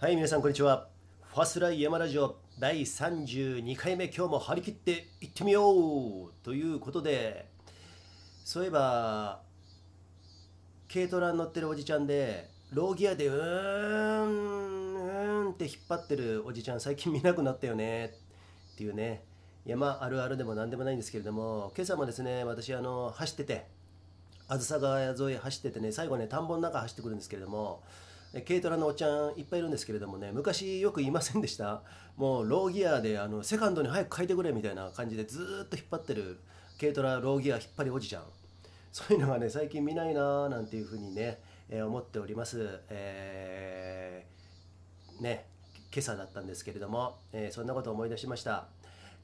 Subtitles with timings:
[0.00, 0.86] はい、皆さんこんにちは。
[1.34, 7.50] ファスライ山ラジオ第32回目、今日も張り切っていってみようということで、
[8.44, 9.42] そういえば、
[10.88, 18.14] 軽トラに乗ってるおじちゃんで、ローギアでうーん、うーんって引っ張ってるおじちゃん、最近見なくなったよね
[18.74, 19.24] っていうね、
[19.66, 23.66] 山あるあるでも何でもないんですけれども、今朝もですね、私、あの走ってて、
[24.46, 27.82] あずさ川沿い走っててね、最後ね、田んぼの中走ってくるんですけれども、
[28.46, 31.82] 軽トラのおっちゃんいっぱいいるんですけれどもね昔よく言いませんでした？
[32.16, 36.38] もうローギアであのセカンドに早く書いてくれみたいな感じでずっと引っ張ってる
[36.78, 38.24] 軽トラローギア引っ張りおじちゃん。
[38.92, 41.38] そういうのがね最近見ないなーなんていうふうにね、
[41.68, 45.46] えー思っております、えーね
[45.92, 48.66] 今朝だったんですけれども、えーそんなことを思い出しました。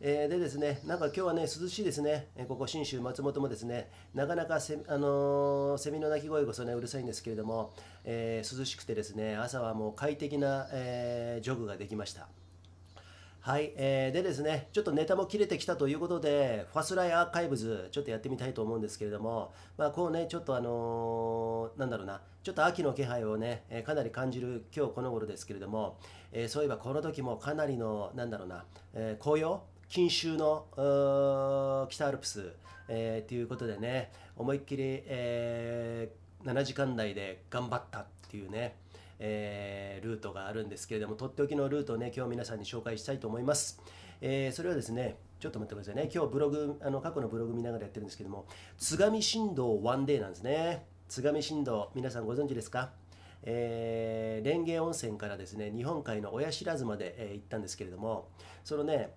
[0.00, 7.72] えーでですね、なんか今日はね、涼しいですね、えここ信州松本もですね、なかなかセ,、あのーセミの鳴き声こそね、うるさいんですけれども、
[8.04, 12.28] えー涼しくてですね、朝はもう快適な、えージョグができました。
[13.40, 25.96] はい、えーでですね、ちょっとネタも切れてきたということで、ファスライアーカイブズ、ちょっとやってみたいと思うんですけれども、まあ、こうね、ちょっとあのーなんだろうな、ちょっと秋の気配をね、えーかなり感じる今日この頃ですけれども、
[26.32, 29.62] えーそういえばこの時もかなりの、なんだろうな、えー紅葉、
[29.96, 32.52] 錦秋の北アルプス、
[32.88, 38.74] えーということでね、思いっきり、えー7時間台で頑張ったっていうね、
[39.20, 43.80] えールートがあるんですけれども、とっておきのルートをね、今日皆さんに紹介したいと思います。
[44.20, 48.46] えーそれはですね、ちょっと待ってくださいね、今日ブログ、あの過去のブログ見ながらやってるんですけども、
[48.78, 50.86] 津上振動ワンデーなんですね。
[51.08, 52.90] 津上振動、皆さんご存知ですか？
[53.44, 58.30] えー、蓮華温泉からですね日本海の親知らずまで、えー行ったんですけれども
[58.64, 59.12] そのね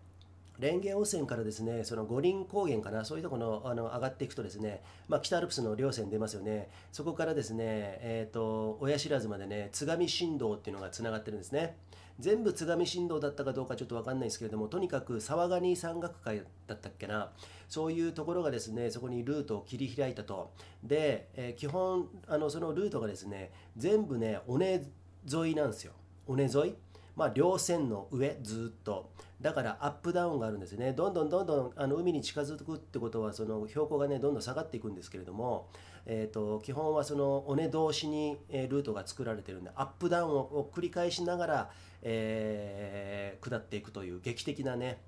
[0.60, 6.70] 蓮華温泉からですねその五輪高原かなそういうところのあの上がっていくとですね、まあ、北アルプスの稜線出ますよね。
[6.92, 11.78] そこからですね、えー、と親知らずまでね津上振動っていうのがつながってるんですね。
[12.20, 17.32] 全部津上振動だったかどうかちょっと分かんないですけれどもとにかく沢ガニ山岳会だったっけな。
[17.70, 20.52] そういうところがですねそこにルートを切り開いたと。
[20.84, 24.84] で、えー基本あのそのルートがですね全部ね尾根
[25.32, 25.94] 沿いなんですよ。
[26.26, 26.76] 尾根沿い。
[27.18, 29.10] まあ稜線の上ずっと。
[29.42, 30.94] だからアップダウンがあるんですね。
[30.94, 35.68] どんどんどんどんあの海に近づくってことはその標高がねどんどん下がっていくんですけれども、
[36.06, 41.72] えー、と基本はその尾根同士に、えルートが作られてるんでアップダウンをを繰り返しながら、
[42.04, 45.02] えー下っていくという劇的なね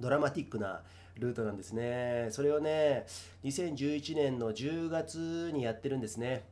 [0.00, 0.82] ドラマティックな
[1.18, 2.28] ルートなんですね。
[2.30, 3.06] それをね
[3.44, 6.44] 2011年の10月にやってるんですね。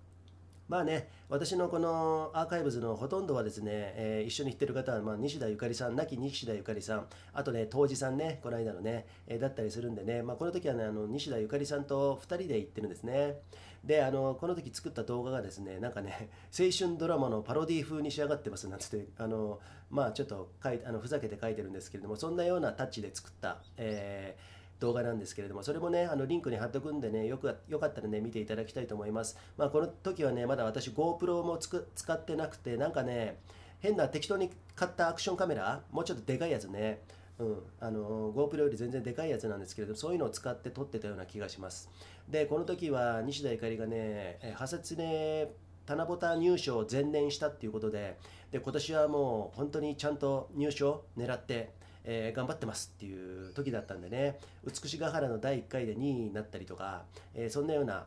[0.68, 13.40] まあね、私のこのアーカイブズのほとんどはですね、えー一緒に行ってる方は、まあ、西田ゆかりさん、亡き西田ゆかりさん、あとね、当時さんね、この間のね、えーだったりするんでね、まあ、この時はね、あの西田ゆかりさんと2人で行ってるんですね。
[13.84, 19.58] で、あのこの時作った動画がですね、なんかね、青春ドラマのパロディ風に仕上がってますなんつって、あの
[19.90, 29.38] まあちょっと書いあのふざけて書いてるんですけれども、そんなようなタッチで作った、えー動画なんですけれども、それもね、あのリンクに貼っとくんでね、よくよかったらね、見ていただきたいと思います。
[29.56, 33.38] まあ、この時はね、まだ私 GoPro もつく使ってなくて、なんかね、
[33.78, 37.00] 変な適当に買ったアクションカメラ、もうちょっとでかいやつね、
[37.38, 41.88] うん、あの GoPro より全然でかいやつなんですけれども、そういうのを使って撮ってたような気がします。
[42.28, 45.48] で、この時は西田ゆかりがね、えーハセツネ
[45.86, 48.18] 七夕入賞を前年したっていうことで、
[48.50, 51.72] で今年はもう本当にちゃんと入賞を狙って、
[52.04, 57.02] えー頑張ってますっていう時だったんでね、美しが原の第1回で2位になったりとか、
[57.34, 58.06] えーそんなような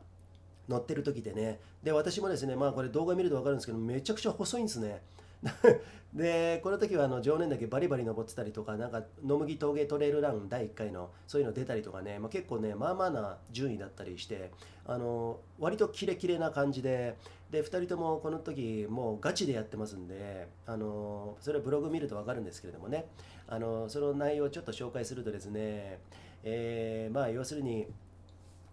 [0.68, 5.02] 乗ってる時でね、で私もですね、まあこれ動画見ると分かるんですけど、めちゃくちゃ細いんですね。
[6.14, 14.52] でこの時はあの常年岳バリバリ登ってたりとかなんか野麦峠トレイルラン第1回のそういうの出たりとかね、まあ、結構ねまあまあな順位だったりして
[14.88, 17.18] あの割とキレキレな感じで
[17.56, 23.06] で2人ともこの時もうガチでやってますんであのそれはブログ見ると分かるんですけれどもね。
[23.48, 26.00] あのその内容をちょっと紹介するとですね、
[26.44, 27.88] えーまあ要するに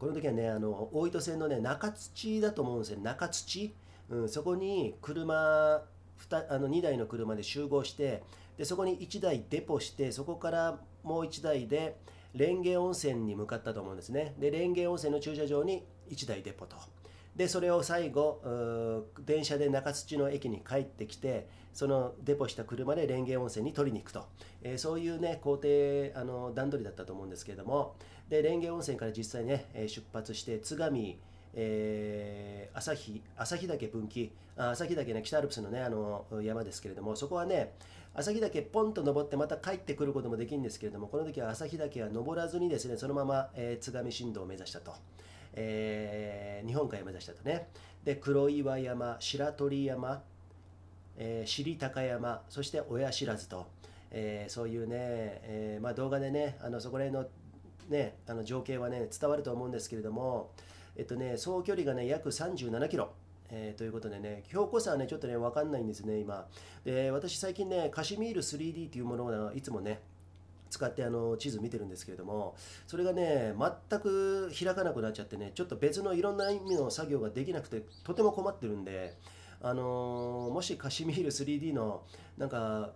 [0.01, 2.99] この時はねあの大糸線のね中土だと思うんですよ。
[3.01, 3.73] 中土、
[4.11, 5.83] うん、そこに車
[6.17, 8.25] ふたあの2台の車で集合して
[8.57, 11.99] でそこに1台デポしてそこからもう1台で
[12.33, 14.35] 蓮華温泉に向かったと思うんですね。
[14.41, 17.02] で蓮華温泉の駐車場に1台デポと。
[17.37, 24.27] でそれを最後電車で中土の駅に帰ってきてそのデポした車で蓮華温泉に取りに行くと、
[24.63, 25.69] えーそういうね工程
[26.15, 27.95] あの段取りだったと思うんですけれども。
[28.29, 31.19] で蓮華温泉から実際ね出発して津上
[31.55, 34.33] えー旭旭岳分岐。
[34.57, 37.73] あ旭岳ね北アルプスのねあの山ですけれどもそこはね
[38.15, 44.93] 旭岳ポンと登ってまた帰ってくることもできるんですけれどもこの時は旭岳は登らずにですねそのまま、えー津上新道を目指したと、
[45.55, 47.69] えー日本海を目指したとね
[48.05, 50.23] で黒岩山白鳥山
[51.17, 53.67] えー、尻高山そして親知らずと、
[54.11, 57.31] えー、そういうね、えまあ、動画でねあのそこら辺の,、
[57.91, 60.51] ね、あの情景はね伝わると思うんですけれども、
[60.97, 63.13] えっとね、総距離がね約37キロ。
[63.55, 66.49] えー、ということでね、標高差はね、ちょっとね、わかんないんですね、今。
[66.85, 70.01] で、私最近ね、カシミール 3D というものをいつもね、
[70.73, 73.55] 使ってあの地図見てるんですけれどもそれがね
[73.91, 79.19] 全く開かなくなっちゃってねちょっと別のいろんな意味の作業ができなくてとても困ってるんで
[79.63, 82.03] あの、もしカシミール 3D の
[82.37, 82.95] なんか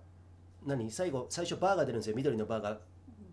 [0.64, 2.16] 何最後最初バーが出るんですよ。
[2.16, 2.78] 緑のバーが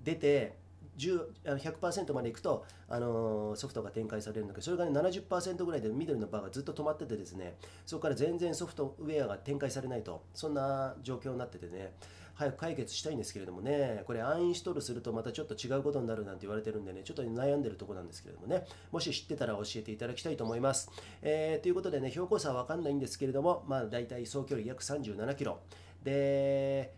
[0.04, 0.58] 出て
[0.98, 7.56] 100%までいくと、あのー、ソフトが展開されるんだけどそれがね70%ぐらいで緑のバーがずっと止まっててですね
[7.88, 11.94] そこから全然ソフトウェアが展開されないとそんな状況になっててね。
[12.36, 20.90] 早く解決したいんですけれどもね、これアンインストールするとまたちょっと違うことになるなんて言われてるんでね、ちょっと悩んでるとこなんですけれどもね、もし知ってたら教えていただきたいと思います。
[21.22, 25.60] えー、ということでね、標高差はわかんないんですけれども、まあ大体総距離約37キロ。
[26.04, 26.94] で、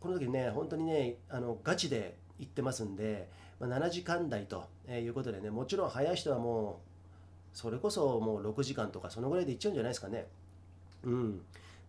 [0.00, 3.28] この時ね、本当にね、あのガチで行ってますんで、
[3.60, 6.80] まあ、7時間台ということでね、もちろん早い人はも
[7.54, 10.26] う、それこそもう6時間とか、そのぐらいで行っちゃうんじゃないですかね。
[11.04, 11.40] うん。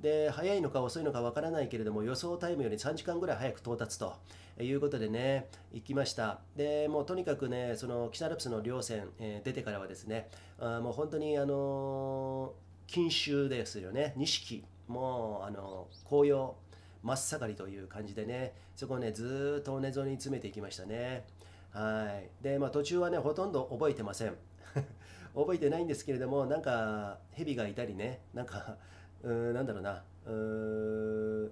[0.01, 4.13] で早いのか遅いのかわからないけれども予想タイムより3時間ぐらい早く到達と
[4.60, 6.40] いうことでね行きました。
[6.56, 10.30] でもうとにかくねその北アルプスの稜線、えー、出てからはですね
[10.60, 14.13] あもう本当にあのー、錦秋ですよね。
[14.16, 16.56] 錦もうあの紅葉
[17.04, 21.25] 真っ盛りという感じでねそこをねずっと尾根沿いに詰めていきましたね。
[21.72, 22.44] はい。
[22.44, 24.36] でまあ途中はねほとんど覚えてません。
[25.36, 28.78] 覚えてないんですけれどもなんか蛇がいたりねなんか
[29.24, 30.04] うんなんだろうな。
[30.27, 31.51] うん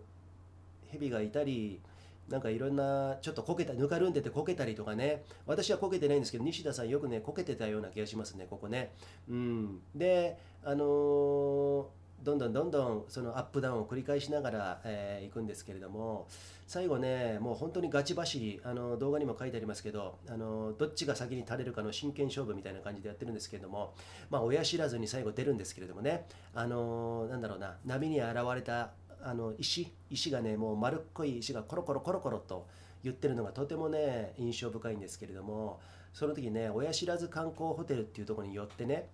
[0.92, 1.82] 蛇がいたり
[2.30, 5.24] なんかいろんなちょっとこけたぬかるんでてこけたりとかね。
[5.46, 8.92] 私はこけてないんですけど西田さんよくねこけてたような気がしますねここね。
[9.30, 9.80] うん。
[9.96, 11.86] であのー
[12.24, 16.28] どんどんどんどんそのアップダウンを繰り返しながら、えー、行くんですけれども
[16.68, 23.94] 最後ねもう本当にガチ走りあの動画にも書いてありますけどあのどっちが先に垂れるかの真剣勝負みたいな感じでやってるんですけれども
[24.30, 28.92] まあ親知らずに最後出るんですけれどもねあのなんだろうな波に現れた
[29.24, 32.68] あの石石がねもう丸っこい石がコロコロコロコロと
[33.04, 35.80] 言ってるのがとてもね印象深いんですけれども
[36.14, 39.08] その時ね親知らず観光ホテルっていうとこに寄ってね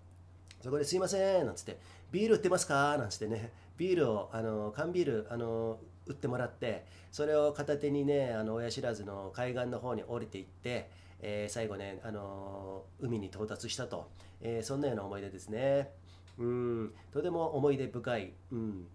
[0.63, 1.77] そこですいませんなんつって
[2.13, 2.95] ビール売ってますか？
[2.99, 3.51] なんつってね。
[3.75, 14.11] ビールをあの缶ビールあの売ってもらってそれを片手にねあの親知らずの海岸の方に降りていって、えー、最後ねあの海に到達したと、
[14.41, 15.89] えー、そんなような思い出ですね。
[16.37, 16.93] うん。
[17.11, 18.85] とても思い出深い、うん、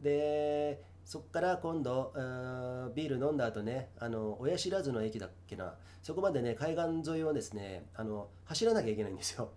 [0.00, 2.12] でそこから今度
[2.94, 5.74] ビール飲んだ後ねあの親知らずの駅だっけな。
[6.00, 9.50] そこまでね海岸沿いをですねあの走らなきゃいけないんですよ。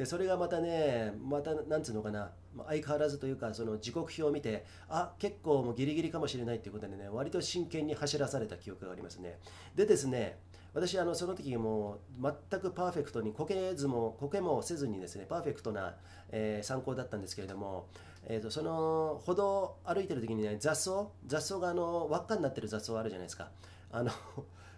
[0.00, 2.30] でそれがまたねまたなんつうのかな
[2.68, 9.38] 相変わらずというかその時刻表を見てあ結構もうギリギリかもしれないっていうことでね割と真剣に走らされた記憶がありますね。
[9.76, 10.38] でですね
[10.72, 15.94] 私あのその時もう全くパーフェクトにこけずもこけもせずにですねパーフェクトな、
[16.30, 17.86] えー、参考だったんですけれども、
[18.26, 23.50] えーと、その歩道を歩いてる時にね雑草雑草があの輪っかになってる雑草あるじゃないですか。
[23.92, 24.10] あの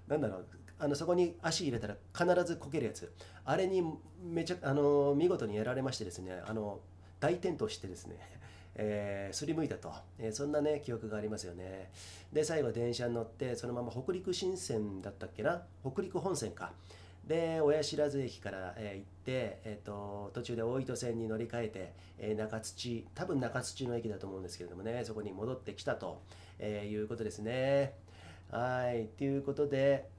[0.08, 0.46] なんだろう
[0.82, 3.12] あのそこに足入れたら必ずこけるやつ。
[3.44, 3.84] あれに
[4.20, 6.80] めちゃあの見事にやられましてですねあの
[7.20, 8.16] 大転倒してですね
[8.74, 11.92] えー、すりむいたと、えー、そんなね記憶がありますよね。
[12.32, 15.62] で最後電車に乗ってそのまま北陸新線だったっけな？
[15.88, 16.72] 北陸本線か。
[17.24, 26.22] で親知らず駅から、えー、行って、えーと、途中で大糸線に乗り換えて、えー、中土多分中土の駅だと思うんですけれどもねそこに戻ってきたと、
[26.58, 27.94] え、いうことですね。
[28.50, 29.06] はい。
[29.16, 30.10] ということで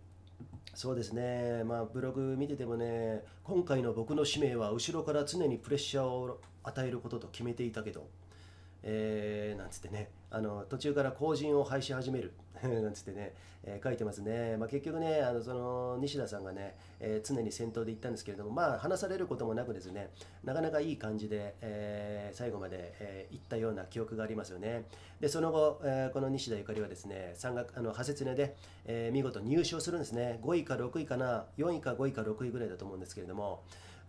[0.74, 8.08] そうですね、まあ、ブログ見ててもね、今回の僕の使命は後ろから常にプレッシャーを与えることと決めていたけど、
[8.84, 12.34] えー、なんつってね、あの途中から後陣を廃し始める。
[12.64, 20.12] なんつってね、えー、書いてますね、まあ、結局ねあのその西田さんがね、えー、常に先頭で行ったんですけれどもまあ話されることもなくですね
[20.44, 24.86] なかなかいい感じで、え、最後まで、えー、行ったような記憶がありますよね。
[25.20, 30.40] でその後、え、この西田ゆかりはですね山岳あの派切ねで、え、見事入賞するんですね。
[30.42, 33.64] 5位か6位かな4位か5位か6位ぐらいだと思うんですけれども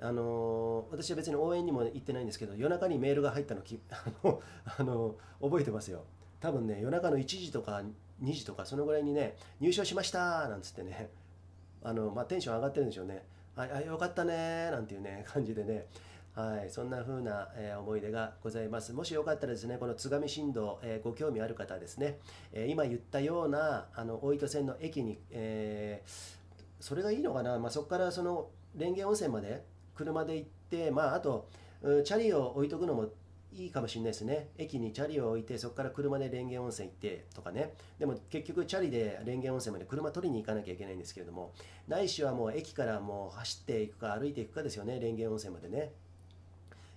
[0.05, 4.43] あの私は別に応援にも行ってないんですけど夜中にメールが入ったのき あの
[4.79, 6.05] あの覚えてますよ。
[6.41, 7.83] 多分ね夜中の1時とか
[8.23, 11.09] 2時とかそのぐらいにね入賞しましたなんつってね。
[11.83, 13.25] あの、まあ、テンション上がってるんでしょうね。
[13.57, 15.87] ああよかったねなんていうね感じでね。
[16.35, 18.93] はい、そんな風な、えー、思い出がございます。
[18.93, 22.19] もしよかったらですね、この津上新道、えー、ご興味ある方ですね、
[22.53, 26.03] えー、今言ったようなあの大糸線の駅に、え
[26.81, 31.49] それがいいのかな、まあ、そこからその蓮華温泉まで車で行って、まあ、あと
[32.05, 33.09] チャリを置いとくのも
[33.53, 34.49] いいかもしれないですね。
[34.59, 37.75] 駅にチャリを置いてそこから車で蓮華温泉行ってとかね。
[37.99, 41.53] でも結局チャリで蓮華温泉まで車取りに行かなきゃいけないんですけれども
[41.87, 45.93] ないしはもう駅からもう走っていくか歩いていくかですよね蓮華温泉までね。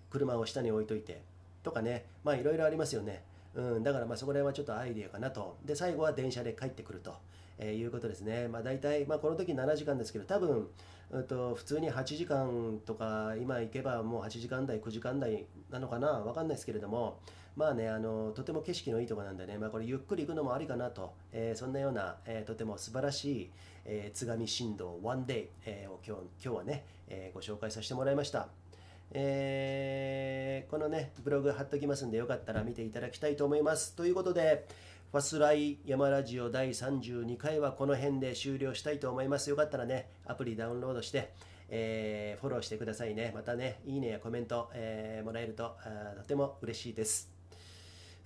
[0.10, 1.22] 車を下に置いといて
[1.64, 2.06] とかね。
[2.24, 3.24] まあいろいろありますよね。
[3.54, 5.58] うん、だからまあそこら辺はちょっとアイデアかなと。
[5.66, 7.16] で、最後は電車で帰ってくると、
[7.60, 8.48] えーいうことですね。
[8.48, 10.68] まあ大体、まあこの時7時間ですけど、多分、
[11.10, 17.20] うんと普通に8時間とか、今行けばもう8時間台、9時間台なのかな、わかんないですけれども、
[17.56, 23.52] まあね、あの、とても景色のいいとこなんでね、まあこれゆっくり行くのもありかなと、えーそんなような、えーとても素晴らしい、
[23.86, 28.67] えー津上振動 One Day、えーを今日今日はね、えーご紹介させてもらいました。
[29.12, 33.96] えーこのね、ブログ貼っときますんで、よかったら見ていただきたいと思います。
[33.96, 34.68] ということで、
[35.12, 39.50] ファスライ山ラジオ第32回はこの辺で終了したいと思います。
[39.50, 41.34] よかったらね、アプリダウンロードして、
[41.70, 43.32] えーフォローしてくださいね。
[43.34, 47.32] またね、いいねやコメント、えーもらえるとあとても嬉しいです。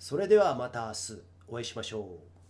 [0.00, 2.41] それではまた明日お会いしましょう。